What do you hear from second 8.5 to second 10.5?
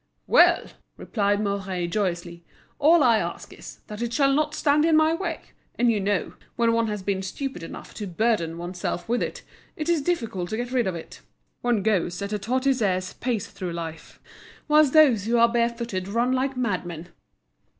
one's self with it, it is difficult